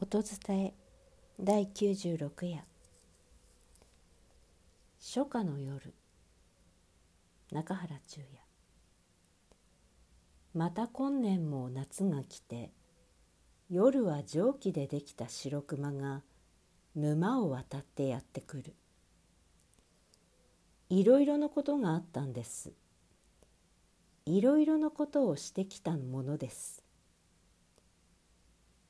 [0.00, 0.74] 音伝え
[1.40, 2.62] 第96夜。
[5.00, 5.92] 初夏の夜。
[7.50, 8.28] 中原中也
[10.54, 12.70] また今年も夏が来て
[13.68, 16.22] 夜は蒸気でできた白熊が
[16.94, 18.74] 沼を渡ってやってくる。
[20.90, 22.70] いろいろなことがあったんです。
[24.26, 26.87] いろいろなことをしてきたものです。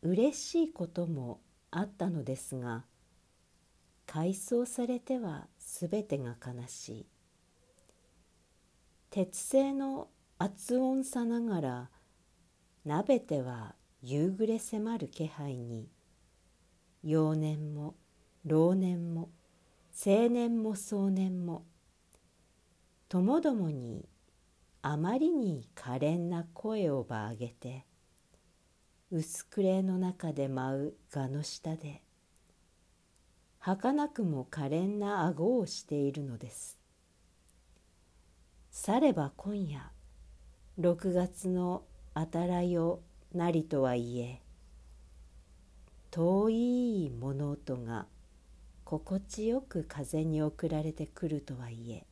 [0.03, 1.41] 嬉しいことも
[1.71, 2.85] あったのですが
[4.07, 7.07] 改装されては全てが悲しい。
[9.11, 11.91] 鉄製の圧音さながら
[12.85, 15.89] 鍋ては夕暮れ迫る気配に
[17.03, 17.95] 幼年も
[18.45, 19.31] 老年も
[20.07, 21.65] 青年も壮年も
[23.09, 24.09] ともどもに
[24.83, 27.85] あまりに可憐な声をば上げて
[29.11, 32.03] 薄暮れの中で舞う蛾の下で
[33.59, 36.79] 儚くも可憐な顎をしているのです。
[38.71, 39.91] されば今夜
[40.79, 43.01] 6月のあたらよ
[43.35, 44.43] なりとはいえ
[46.11, 48.07] 遠い物音が
[48.85, 52.07] 心地よく風に送られてくるとはいえ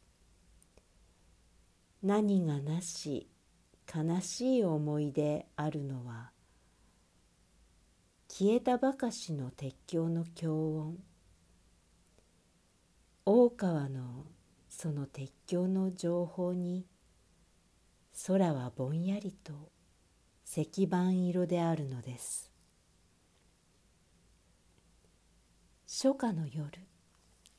[2.03, 3.29] 何がなし
[3.95, 6.31] 悲しい思い出あるのは
[8.39, 10.99] 消えたばかしの鉄橋の強音。
[13.25, 14.27] 大川の
[14.69, 16.85] その鉄橋の情報に
[18.27, 19.55] 空はぼんやりと
[20.45, 22.53] 石板色であるのです。
[25.89, 26.71] 初夏の夜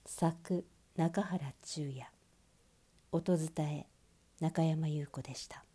[0.05, 0.63] 作
[0.95, 2.05] 中原中也
[3.11, 3.87] 音伝え
[4.39, 5.65] 中山優子でした。